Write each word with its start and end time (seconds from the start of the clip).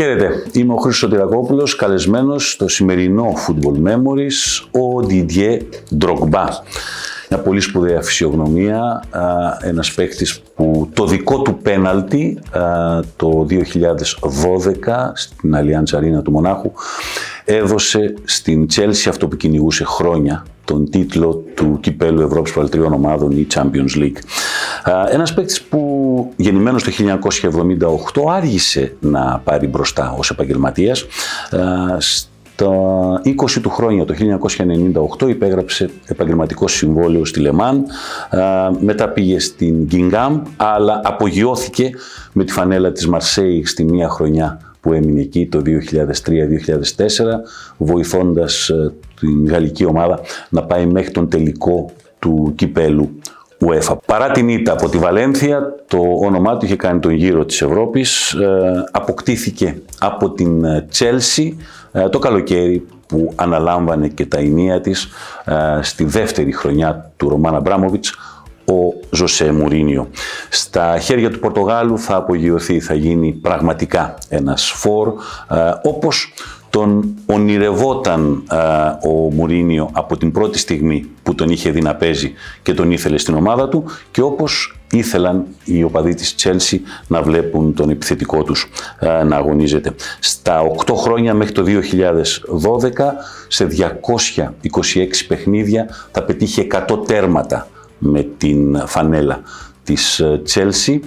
Χαίρετε, 0.00 0.42
είμαι 0.52 0.72
ο 0.72 0.76
Χρήστος 0.76 0.96
Σωτηρακόπουλος, 0.96 1.76
καλεσμένος 1.76 2.50
στο 2.50 2.68
σημερινό 2.68 3.32
Football 3.46 3.88
Memories, 3.88 4.66
ο 4.70 5.06
Didier 5.08 5.58
Drogba. 6.00 6.46
Μια 7.30 7.40
πολύ 7.40 7.60
σπουδαία 7.60 8.02
φυσιογνωμία, 8.02 9.04
ένας 9.60 9.94
παίκτης 9.94 10.40
που 10.54 10.88
το 10.94 11.06
δικό 11.06 11.42
του 11.42 11.58
πέναλτι 11.62 12.38
το 13.16 13.46
2012 13.48 15.12
στην 15.14 15.54
Allianz 15.56 15.98
Arena 15.98 16.22
του 16.24 16.30
Μονάχου 16.30 16.72
έδωσε 17.44 18.14
στην 18.24 18.66
Chelsea 18.74 19.08
αυτό 19.08 19.28
που 19.28 19.36
κυνηγούσε 19.36 19.84
χρόνια, 19.84 20.46
τον 20.64 20.90
τίτλο 20.90 21.44
του 21.54 21.78
κυπέλου 21.80 22.22
Ευρώπης 22.22 22.52
Παλτριών 22.52 22.92
Ομάδων 22.92 23.30
ή 23.30 23.46
Champions 23.54 23.96
League. 23.96 24.18
Ένας 25.10 25.34
παίκτης 25.34 25.62
που 25.62 25.87
γεννημένος 26.36 26.82
το 26.82 26.90
1978 28.14 28.22
άργησε 28.28 28.96
να 29.00 29.40
πάρει 29.44 29.66
μπροστά 29.66 30.14
ως 30.18 30.30
επαγγελματίας. 30.30 31.06
Στα 31.98 33.20
20 33.24 33.60
του 33.62 33.70
χρόνια, 33.70 34.04
το 34.04 34.14
1998, 35.18 35.28
υπέγραψε 35.28 35.90
επαγγελματικό 36.06 36.68
συμβόλαιο 36.68 37.24
στη 37.24 37.40
Λεμάν, 37.40 37.84
μετά 38.80 39.08
πήγε 39.08 39.38
στην 39.38 39.84
Γκίνγκαμ, 39.84 40.42
αλλά 40.56 41.00
απογειώθηκε 41.04 41.90
με 42.32 42.44
τη 42.44 42.52
φανέλα 42.52 42.92
της 42.92 43.06
Μαρσέη 43.06 43.64
στη 43.64 43.84
μία 43.84 44.08
χρονιά 44.08 44.60
που 44.80 44.92
έμεινε 44.92 45.20
εκεί 45.20 45.46
το 45.46 45.62
2003-2004, 45.64 45.70
βοηθώντας 47.76 48.68
ε, 48.68 48.92
την 49.20 49.46
γαλλική 49.46 49.84
ομάδα 49.84 50.20
να 50.48 50.62
πάει 50.62 50.86
μέχρι 50.86 51.10
τον 51.10 51.28
τελικό 51.28 51.90
του 52.18 52.52
κυπέλου 52.56 53.10
UEFA. 53.66 53.96
Παρά 54.06 54.30
την 54.30 54.48
ήττα 54.48 54.72
από 54.72 54.88
τη 54.88 54.98
Βαλένθια, 54.98 55.74
το 55.86 55.98
όνομά 56.22 56.56
του 56.56 56.64
είχε 56.64 56.76
κάνει 56.76 57.00
τον 57.00 57.12
γύρο 57.12 57.44
της 57.44 57.62
Ευρώπης, 57.62 58.32
ε, 58.32 58.84
αποκτήθηκε 58.90 59.82
από 59.98 60.30
την 60.30 60.64
Chelsea 60.98 61.52
ε, 61.92 62.08
το 62.08 62.18
καλοκαίρι 62.18 62.86
που 63.06 63.32
αναλάμβανε 63.36 64.08
και 64.08 64.26
τα 64.26 64.38
ενία 64.38 64.80
της 64.80 65.08
στη 65.80 66.04
δεύτερη 66.04 66.52
χρονιά 66.52 67.10
του 67.16 67.28
Ρωμάνα 67.28 67.60
Μπράμοβιτς 67.60 68.14
ο 68.68 68.94
Ζωσέ 69.10 69.52
Μουρίνιο. 69.52 70.08
Στα 70.48 70.98
χέρια 70.98 71.30
του 71.30 71.38
Πορτογάλου 71.38 71.98
θα 71.98 72.16
απογειωθεί, 72.16 72.80
θα 72.80 72.94
γίνει 72.94 73.32
πραγματικά 73.32 74.14
ένας 74.28 74.70
φόρ, 74.70 75.08
ε, 75.50 75.54
όπως 75.82 76.32
τον 76.70 77.14
ονειρευόταν 77.26 78.42
ε, 78.50 78.56
ο 79.08 79.10
Μουρίνιο 79.10 79.90
από 79.92 80.16
την 80.16 80.32
πρώτη 80.32 80.58
στιγμή 80.58 81.08
που 81.22 81.34
τον 81.34 81.48
είχε 81.48 81.70
δει 81.70 81.80
να 81.80 81.94
παίζει 81.94 82.32
και 82.62 82.74
τον 82.74 82.90
ήθελε 82.90 83.18
στην 83.18 83.34
ομάδα 83.34 83.68
του 83.68 83.84
και 84.10 84.20
όπως 84.20 84.78
ήθελαν 84.92 85.44
οι 85.64 85.82
οπαδοί 85.82 86.14
της 86.14 86.34
Τσέλσι 86.34 86.82
να 87.06 87.22
βλέπουν 87.22 87.74
τον 87.74 87.90
επιθετικό 87.90 88.42
τους 88.42 88.70
ε, 88.98 89.22
να 89.22 89.36
αγωνίζεται. 89.36 89.94
Στα 90.20 90.62
8 90.86 90.94
χρόνια 90.94 91.34
μέχρι 91.34 91.52
το 91.52 91.64
2012 91.66 91.70
σε 93.48 93.68
226 94.84 95.06
παιχνίδια 95.28 95.86
θα 96.10 96.22
πετύχει 96.22 96.66
100 96.88 97.06
τέρματα 97.06 97.68
με 97.98 98.26
την 98.38 98.86
φανέλα 98.86 99.40
της 99.84 100.22
Chelsea. 100.54 100.98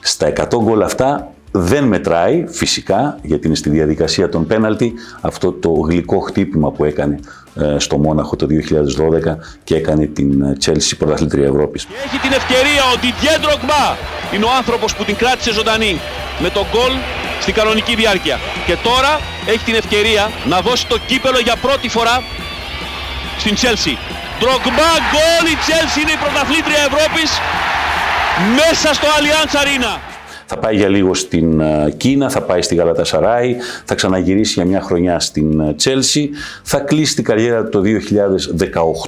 Στα 0.00 0.32
100 0.36 0.46
γκολ 0.62 0.82
αυτά 0.82 1.31
δεν 1.52 1.84
μετράει 1.84 2.44
φυσικά 2.48 3.18
γιατί 3.22 3.46
είναι 3.46 3.56
στη 3.56 3.70
διαδικασία 3.70 4.28
των 4.28 4.46
πέναλτι 4.46 4.92
αυτό 5.20 5.52
το 5.52 5.70
γλυκό 5.70 6.18
χτύπημα 6.18 6.70
που 6.70 6.84
έκανε 6.84 7.18
ε, 7.54 7.78
στο 7.78 7.96
Μόναχο 7.98 8.36
το 8.36 8.46
2012 8.50 9.36
και 9.64 9.74
έκανε 9.74 10.06
την 10.06 10.56
Chelsea 10.64 10.94
πρωταθλήτρια 10.98 11.46
Ευρώπης. 11.46 11.86
Έχει 12.04 12.18
την 12.18 12.32
ευκαιρία 12.32 12.82
ο 12.92 12.98
Didier 13.02 13.38
Drogba 13.44 13.96
είναι 14.34 14.44
ο 14.44 14.52
άνθρωπος 14.56 14.94
που 14.94 15.04
την 15.04 15.16
κράτησε 15.16 15.52
ζωντανή 15.52 16.00
με 16.38 16.50
τον 16.50 16.64
γκολ 16.70 16.92
στην 17.40 17.54
κανονική 17.54 17.94
διάρκεια 17.94 18.38
και 18.66 18.76
τώρα 18.82 19.20
έχει 19.46 19.64
την 19.64 19.74
ευκαιρία 19.74 20.30
να 20.44 20.60
δώσει 20.60 20.86
το 20.86 20.98
κύπελο 21.06 21.38
για 21.38 21.56
πρώτη 21.56 21.88
φορά 21.88 22.22
στην 23.38 23.54
Chelsea. 23.60 23.96
Ντρογμπά 24.38 24.92
γκολ, 25.10 25.44
η 25.54 25.56
Chelsea 25.66 26.00
είναι 26.02 26.14
η 26.18 26.20
πρωταθλήτρια 26.24 26.80
Ευρώπης 26.88 27.30
μέσα 28.60 28.94
στο 28.94 29.06
Allianz 29.16 29.54
Arena. 29.62 30.11
Θα 30.54 30.60
πάει 30.60 30.76
για 30.76 30.88
λίγο 30.88 31.14
στην 31.14 31.60
ε, 31.60 31.94
Κίνα, 31.96 32.30
θα 32.30 32.42
πάει 32.42 32.62
στη 32.62 32.74
Γαλατασαράη, 32.74 33.56
θα 33.84 33.94
ξαναγυρίσει 33.94 34.52
για 34.52 34.64
μια 34.64 34.80
χρονιά 34.80 35.20
στην 35.20 35.62
Chelsea, 35.82 36.28
θα 36.62 36.78
κλείσει 36.78 37.14
την 37.14 37.24
καριέρα 37.24 37.68
το 37.68 37.82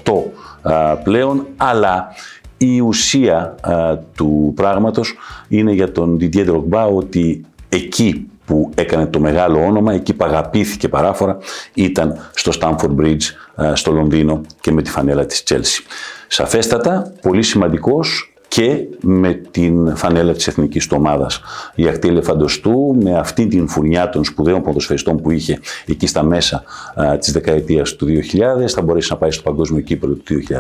2018 0.02 0.70
ε, 0.70 0.94
πλέον, 1.02 1.46
αλλά 1.56 2.08
η 2.56 2.80
ουσία 2.80 3.54
ε, 3.66 3.96
του 4.16 4.52
πράγματος 4.56 5.14
είναι 5.48 5.72
για 5.72 5.92
τον 5.92 6.18
Didier 6.20 6.48
Drogba 6.48 6.88
ότι 6.94 7.44
εκεί 7.68 8.26
που 8.44 8.70
έκανε 8.74 9.06
το 9.06 9.20
μεγάλο 9.20 9.64
όνομα, 9.64 9.92
εκεί 9.92 10.14
που 10.14 10.24
αγαπήθηκε 10.24 10.88
παράφορα, 10.88 11.38
ήταν 11.74 12.30
στο 12.34 12.52
Stamford 12.60 12.94
Bridge 13.00 13.22
ε, 13.56 13.74
στο 13.74 13.92
Λονδίνο 13.92 14.40
και 14.60 14.72
με 14.72 14.82
τη 14.82 14.90
φανέλα 14.90 15.26
της 15.26 15.42
Chelsea. 15.48 15.86
Σαφέστατα, 16.26 17.12
πολύ 17.22 17.42
σημαντικός 17.42 18.33
και 18.54 18.86
με 19.00 19.40
την 19.50 19.96
φανέλα 19.96 20.32
της 20.32 20.46
εθνικής 20.46 20.86
του 20.86 20.96
ομάδας. 20.98 21.40
Η 21.74 21.88
ακτή 21.88 22.08
ελεφαντοστού 22.08 22.96
με 23.02 23.18
αυτή 23.18 23.46
την 23.46 23.68
φουρνιά 23.68 24.08
των 24.08 24.24
σπουδαίων 24.24 24.62
ποδοσφαιριστών 24.62 25.16
που 25.16 25.30
είχε 25.30 25.58
εκεί 25.86 26.06
στα 26.06 26.22
μέσα 26.22 26.62
α, 26.94 27.18
της 27.18 27.32
δεκαετίας 27.32 27.96
του 27.96 28.06
2000 28.06 28.68
θα 28.68 28.82
μπορέσει 28.82 29.12
να 29.12 29.18
πάει 29.18 29.30
στο 29.30 29.42
παγκόσμιο 29.42 29.80
κύπελο 29.80 30.14
του 30.14 30.42
2006, 30.48 30.56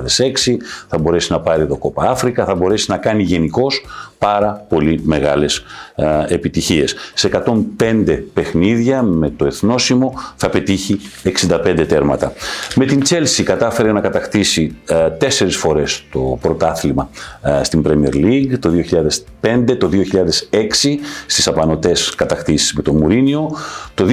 θα 0.88 0.98
μπορέσει 0.98 1.32
να 1.32 1.40
πάρει 1.40 1.66
το 1.66 1.76
Κόπα 1.76 2.10
Αφρικα, 2.10 2.44
θα 2.44 2.54
μπορέσει 2.54 2.90
να 2.90 2.96
κάνει 2.96 3.22
γενικώς 3.22 3.84
πάρα 4.24 4.64
πολύ 4.68 5.00
μεγάλες 5.02 5.64
α, 5.96 6.24
επιτυχίες. 6.28 6.94
Σε 7.14 7.30
105 7.78 8.22
παιχνίδια 8.32 9.02
με 9.02 9.30
το 9.30 9.44
εθνόσημο 9.44 10.14
θα 10.36 10.48
πετύχει 10.48 11.00
65 11.48 11.84
τέρματα. 11.88 12.32
Με 12.74 12.84
την 12.84 13.02
Chelsea 13.08 13.42
κατάφερε 13.42 13.92
να 13.92 14.00
κατακτήσει 14.00 14.76
α, 14.92 15.12
τέσσερις 15.12 15.56
φορές 15.56 16.04
το 16.12 16.38
πρωτάθλημα 16.40 17.10
στην 17.62 17.82
Premier 17.86 18.14
League 18.14 18.58
το 18.58 18.70
2005, 19.40 19.76
το 19.78 19.90
2006 20.50 20.60
στις 21.26 21.46
απανοτές 21.48 22.14
κατακτήσεις 22.14 22.72
με 22.72 22.82
τον 22.82 22.96
Μουρίνιο, 22.96 23.50
το 23.94 24.06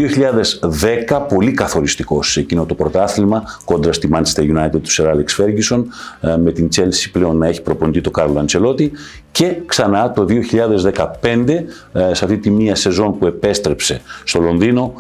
2010 1.09 1.21
πολύ 1.27 1.51
καθοριστικό 1.51 2.23
σε 2.23 2.39
εκείνο 2.39 2.65
το 2.65 2.75
πρωτάθλημα 2.75 3.43
κόντρα 3.65 3.93
στη 3.93 4.09
Manchester 4.13 4.41
United 4.41 4.81
του 4.81 4.91
Sir 4.91 5.05
Alex 5.05 5.43
Ferguson 5.43 5.83
ε, 6.21 6.35
με 6.37 6.51
την 6.51 6.69
Chelsea 6.75 7.09
πλέον 7.11 7.37
να 7.37 7.47
έχει 7.47 7.61
προπονητή 7.61 8.01
το 8.01 8.11
Κάρλο 8.11 8.39
Αντσελότη 8.39 8.91
και 9.31 9.55
ξανά 9.65 10.11
το 10.11 10.25
2015 10.29 11.49
ε, 11.93 12.13
σε 12.13 12.23
αυτή 12.25 12.37
τη 12.37 12.49
μία 12.49 12.75
σεζόν 12.75 13.17
που 13.17 13.25
επέστρεψε 13.25 14.01
στο 14.23 14.39
Λονδίνο 14.39 14.93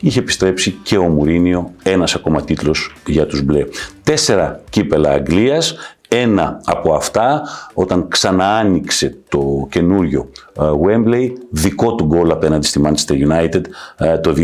είχε 0.00 0.18
επιστρέψει 0.18 0.78
και 0.82 0.96
ο 0.96 1.08
Μουρίνιο, 1.08 1.72
ένας 1.82 2.14
ακόμα 2.14 2.42
τίτλος 2.42 2.94
για 3.06 3.26
τους 3.26 3.42
μπλε. 3.42 3.66
Τέσσερα 4.02 4.60
κύπελα 4.70 5.10
Αγγλίας, 5.10 5.74
ένα 6.08 6.60
από 6.64 6.94
αυτά, 6.94 7.42
όταν 7.74 8.08
ξανά 8.08 8.56
άνοιξε 8.56 9.16
το 9.28 9.66
καινούριο 9.70 10.28
uh, 10.56 10.64
Wembley, 10.64 11.28
δικό 11.50 11.94
του 11.94 12.04
γκολ 12.04 12.30
απέναντι 12.30 12.66
στη 12.66 12.80
Manchester 12.84 13.28
United 13.28 13.60
uh, 13.60 14.20
το 14.22 14.34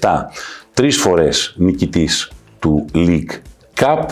2007. 0.00 0.08
Τρεις 0.74 0.96
φορές 0.96 1.54
νικητής 1.56 2.30
του 2.58 2.84
League 2.94 3.30
Cup, 3.80 4.04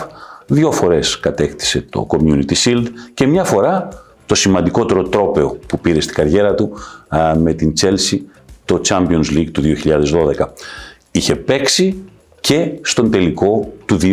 δύο 0.47 0.71
φορές 0.71 1.19
κατέκτησε 1.19 1.81
το 1.81 2.07
Community 2.09 2.53
Shield 2.63 2.85
και 3.13 3.27
μια 3.27 3.43
φορά 3.43 3.87
το 4.29 4.35
σημαντικότερο 4.35 5.03
τρόπεο 5.03 5.57
που 5.67 5.79
πήρε 5.79 6.01
στην 6.01 6.15
καριέρα 6.15 6.55
του 6.55 6.71
uh, 7.09 7.35
με 7.37 7.53
την 7.53 7.73
Chelsea, 7.81 8.17
το 8.65 8.81
Champions 8.87 9.37
League 9.37 9.51
του 9.51 9.61
2012. 9.61 10.47
Είχε 11.11 11.35
παίξει 11.35 12.03
και 12.39 12.71
στον 12.81 13.11
τελικό 13.11 13.73
του 13.85 13.97
2008 14.01 14.07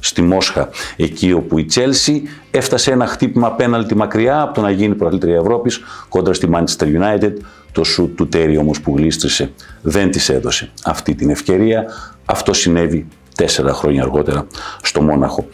στη 0.00 0.22
Μόσχα, 0.22 0.68
εκεί 0.96 1.32
όπου 1.32 1.58
η 1.58 1.64
Τσέλσι 1.64 2.22
έφτασε 2.50 2.90
ένα 2.90 3.06
χτύπημα 3.06 3.52
πέναλτι 3.52 3.94
μακριά 3.94 4.40
από 4.40 4.54
το 4.54 4.60
να 4.60 4.70
γίνει 4.70 4.94
πρωταθλήτρια 4.94 5.36
Ευρώπης 5.36 5.80
κόντρα 6.08 6.34
στη 6.34 6.48
Manchester 6.54 6.84
United. 6.84 7.32
Το 7.72 7.84
σουτ 7.84 8.16
του 8.16 8.28
Τέρι 8.28 8.56
όμως 8.56 8.80
που 8.80 8.96
γλίστρισε 8.96 9.50
δεν 9.82 10.10
της 10.10 10.28
έδωσε 10.28 10.70
αυτή 10.84 11.14
την 11.14 11.30
ευκαιρία. 11.30 11.84
Αυτό 12.24 12.52
συνέβη 12.52 13.06
τέσσερα 13.36 13.72
χρόνια 13.72 14.02
αργότερα 14.02 14.46
στο 14.82 15.02
Μόναχο. 15.02 15.46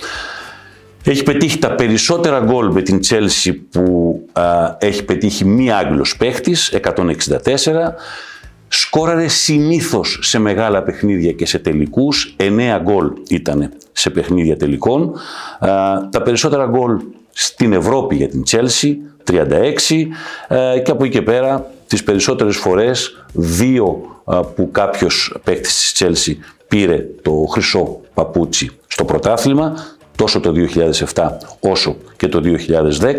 Έχει 1.04 1.22
πετύχει 1.22 1.58
τα 1.58 1.74
περισσότερα 1.74 2.40
γκολ 2.40 2.72
με 2.72 2.82
την 2.82 3.00
Τσέλσι 3.00 3.52
που 3.52 4.20
έχει 4.78 5.04
πετύχει 5.04 5.44
μία 5.44 5.76
Άγγλος 5.76 6.16
παίχτης, 6.16 6.72
164 6.72 7.94
σκόραρε 8.68 9.28
συνήθως 9.28 10.18
σε 10.22 10.38
μεγάλα 10.38 10.82
παιχνίδια 10.82 11.32
και 11.32 11.46
σε 11.46 11.58
τελικούς. 11.58 12.34
9 12.36 12.78
γκολ 12.82 13.12
ήταν 13.28 13.72
σε 13.92 14.10
παιχνίδια 14.10 14.56
τελικών. 14.56 15.12
Τα 16.10 16.22
περισσότερα 16.24 16.66
γκολ 16.66 16.96
στην 17.30 17.72
Ευρώπη 17.72 18.14
για 18.16 18.28
την 18.28 18.42
Τσέλσι, 18.42 18.98
36 19.24 20.08
και 20.84 20.90
από 20.90 21.04
εκεί 21.04 21.12
και 21.12 21.22
πέρα 21.22 21.70
τις 21.86 22.02
περισσότερες 22.04 22.56
φορές 22.56 23.24
δύο 23.32 24.00
που 24.54 24.70
κάποιος 24.70 25.36
παίκτης 25.44 25.76
της 25.76 25.92
Τσέλσι 25.92 26.38
πήρε 26.68 27.06
το 27.22 27.32
χρυσό 27.50 28.00
παπούτσι 28.14 28.70
στο 28.86 29.04
πρωτάθλημα 29.04 29.74
τόσο 30.18 30.40
το 30.40 30.52
2007 31.14 31.28
όσο 31.60 31.96
και 32.16 32.28
το 32.28 32.42
2010 33.00 33.14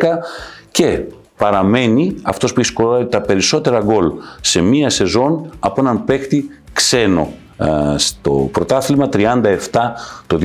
και 0.71 1.01
παραμένει 1.37 2.15
αυτός 2.21 2.53
που 2.53 2.59
έχει 2.59 2.69
σκοράρει 2.69 3.07
τα 3.07 3.21
περισσότερα 3.21 3.79
γκολ 3.79 4.11
σε 4.41 4.61
μία 4.61 4.89
σεζόν 4.89 5.49
από 5.59 5.81
έναν 5.81 6.03
παίκτη 6.03 6.49
ξένο 6.73 7.33
στο 7.95 8.49
πρωτάθλημα 8.51 9.09
37 9.13 9.17
το 10.27 10.39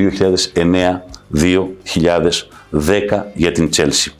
2009-2010 1.33 3.21
για 3.33 3.51
την 3.51 3.69
Chelsea. 3.75 4.11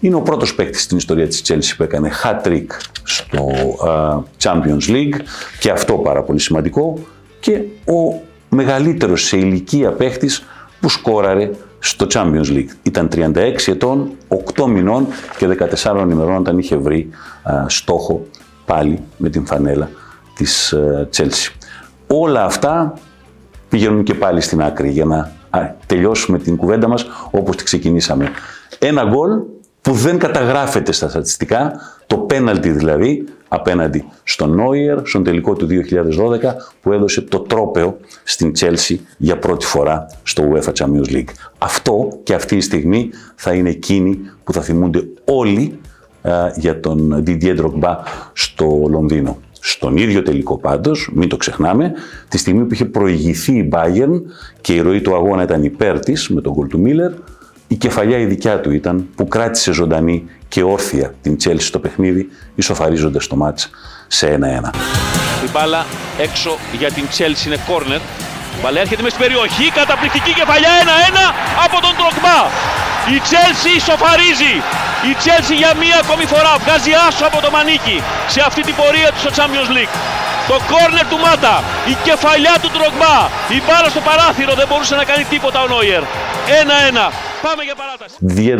Είναι 0.00 0.14
ο 0.14 0.20
πρώτος 0.20 0.54
παίκτης 0.54 0.82
στην 0.82 0.96
ιστορία 0.96 1.28
της 1.28 1.42
Chelsea 1.48 1.74
που 1.76 1.82
έκανε 1.82 2.10
hat-trick 2.24 2.66
στο 3.02 3.48
Champions 4.42 4.88
League 4.88 5.20
και 5.60 5.70
αυτό 5.70 5.94
πάρα 5.94 6.22
πολύ 6.22 6.38
σημαντικό 6.40 6.98
και 7.40 7.60
ο 7.92 8.20
μεγαλύτερος 8.48 9.22
σε 9.22 9.36
ηλικία 9.36 9.90
παίκτης 9.90 10.44
που 10.80 10.88
σκόραρε 10.88 11.50
στο 11.88 12.06
Champions 12.12 12.48
League. 12.48 12.70
Ήταν 12.82 13.08
36 13.14 13.32
ετών, 13.66 14.10
8 14.54 14.66
μηνών 14.66 15.06
και 15.38 15.46
14 15.82 16.06
ημερών 16.10 16.36
όταν 16.36 16.58
είχε 16.58 16.76
βρει 16.76 17.08
στόχο 17.66 18.26
πάλι 18.64 19.02
με 19.16 19.28
την 19.28 19.46
φανέλα 19.46 19.88
της 20.34 20.74
Chelsea. 21.16 21.50
Όλα 22.06 22.44
αυτά 22.44 22.94
πηγαίνουν 23.68 24.02
και 24.02 24.14
πάλι 24.14 24.40
στην 24.40 24.62
άκρη 24.62 24.90
για 24.90 25.04
να 25.04 25.34
τελειώσουμε 25.86 26.38
την 26.38 26.56
κουβέντα 26.56 26.88
μας 26.88 27.06
όπως 27.30 27.56
τη 27.56 27.64
ξεκινήσαμε. 27.64 28.30
Ένα 28.78 29.04
γκολ 29.04 29.30
που 29.82 29.92
δεν 29.92 30.18
καταγράφεται 30.18 30.92
στα 30.92 31.08
στατιστικά, 31.08 31.80
το 32.06 32.16
πέναλτι 32.16 32.70
δηλαδή, 32.70 33.24
απέναντι 33.48 34.04
στον 34.24 34.54
Νόιερ, 34.54 35.06
στον 35.06 35.24
τελικό 35.24 35.54
του 35.54 35.66
2012, 35.66 36.54
που 36.80 36.92
έδωσε 36.92 37.20
το 37.20 37.38
τρόπεο 37.38 37.96
στην 38.24 38.52
Chelsea 38.58 38.96
για 39.16 39.38
πρώτη 39.38 39.66
φορά 39.66 40.06
στο 40.22 40.52
UEFA 40.52 40.72
Champions 40.72 41.12
League. 41.12 41.30
Αυτό 41.58 42.08
και 42.22 42.34
αυτή 42.34 42.56
η 42.56 42.60
στιγμή 42.60 43.10
θα 43.34 43.52
είναι 43.52 43.70
εκείνη 43.70 44.18
που 44.44 44.52
θα 44.52 44.60
θυμούνται 44.60 45.08
όλοι 45.24 45.78
για 46.56 46.80
τον 46.80 47.24
Didier 47.26 47.58
Drogba 47.60 47.96
στο 48.32 48.86
Λονδίνο. 48.88 49.38
Στον 49.60 49.96
ίδιο 49.96 50.22
τελικό 50.22 50.58
πάντως, 50.58 51.10
μην 51.14 51.28
το 51.28 51.36
ξεχνάμε, 51.36 51.92
τη 52.28 52.38
στιγμή 52.38 52.64
που 52.64 52.74
είχε 52.74 52.84
προηγηθεί 52.84 53.52
η 53.52 53.68
Bayern 53.72 54.20
και 54.60 54.74
η 54.74 54.80
ροή 54.80 55.00
του 55.00 55.14
αγώνα 55.14 55.42
ήταν 55.42 55.64
υπέρ 55.64 55.98
της 55.98 56.28
με 56.28 56.40
τον 56.40 56.52
γκολ 56.52 56.66
του 56.66 56.80
Μίλλερ, 56.80 57.12
η 57.68 57.74
κεφαλιά 57.74 58.18
η 58.18 58.24
δικιά 58.24 58.60
του 58.60 58.70
ήταν 58.70 59.08
που 59.16 59.28
κράτησε 59.28 59.72
ζωντανή 59.72 60.24
και 60.48 60.62
όρθια 60.62 61.14
την 61.22 61.36
Τσέλση 61.36 61.66
στο 61.66 61.78
παιχνίδι, 61.78 62.28
ισοφαρίζοντας 62.54 63.26
το 63.26 63.36
μάτς 63.36 63.70
σε 64.06 64.26
1-1. 64.26 64.70
Η 65.46 65.48
μπάλα 65.52 65.86
έξω 66.18 66.56
για 66.78 66.90
την 66.96 67.04
Τσέλση 67.08 67.48
είναι 67.48 67.58
κόρνερ. 67.68 68.00
Η 68.56 68.58
μπάλα 68.62 68.80
έρχεται 68.80 69.02
μες 69.02 69.12
στην 69.12 69.24
περιοχή, 69.24 69.66
καταπληκτική 69.80 70.32
κεφαλιά 70.40 70.72
1-1 70.82 71.34
από 71.64 71.76
τον 71.84 71.94
Τροκμά. 72.00 72.40
Η 73.14 73.16
Τσέλση 73.26 73.70
ισοφαρίζει. 73.80 74.54
Η 75.10 75.12
Τσέλση 75.20 75.54
για 75.62 75.72
μία 75.82 75.96
ακόμη 76.04 76.24
φορά 76.32 76.52
βγάζει 76.62 76.92
άσο 77.06 77.24
από 77.30 77.38
το 77.44 77.50
μανίκι 77.54 77.98
σε 78.34 78.40
αυτή 78.48 78.60
την 78.68 78.74
πορεία 78.80 79.08
του 79.12 79.20
στο 79.24 79.30
Champions 79.38 79.70
League. 79.76 79.94
Το 80.50 80.56
κόρνερ 80.70 81.06
του 81.12 81.18
Μάτα, 81.24 81.56
η 81.92 81.94
κεφαλιά 82.06 82.54
του 82.62 82.70
Τρογμπά, 82.76 83.16
η 83.56 83.58
μπάλα 83.64 83.88
στο 83.94 84.02
παράθυρο, 84.08 84.52
δεν 84.60 84.66
μπορούσε 84.68 84.94
να 85.00 85.04
κάνει 85.10 85.24
τίποτα 85.32 85.58
ο 85.64 85.66
Νόιερ. 85.72 86.02
1-1. 86.60 87.25
Πάμε 87.42 87.62
για 87.62 87.74
παράταση. 87.74 88.16
Διέ 88.18 88.56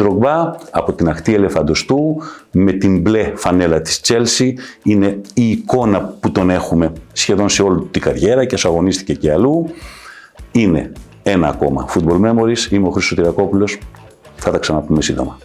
από 0.70 0.92
την 0.92 1.08
αχτή 1.08 1.34
ελεφαντοστού 1.34 2.22
με 2.50 2.72
την 2.72 3.00
μπλε 3.00 3.32
φανέλα 3.34 3.80
της 3.80 4.00
Τσέλσι 4.00 4.56
είναι 4.82 5.20
η 5.34 5.50
εικόνα 5.50 6.00
που 6.20 6.32
τον 6.32 6.50
έχουμε 6.50 6.92
σχεδόν 7.12 7.48
σε 7.48 7.62
όλη 7.62 7.82
την 7.90 8.02
καριέρα 8.02 8.44
και 8.44 8.56
αγωνίστηκε 8.64 9.14
και 9.14 9.32
αλλού. 9.32 9.70
Είναι 10.52 10.92
ένα 11.22 11.48
ακόμα 11.48 11.88
Football 11.94 12.20
Memories. 12.20 12.70
Είμαι 12.70 12.86
ο 12.86 12.90
Χρήστος 12.90 13.16
Τυρακόπουλος. 13.16 13.78
Θα 14.36 14.50
τα 14.50 14.58
ξαναπούμε 14.58 15.02
σύντομα. 15.02 15.38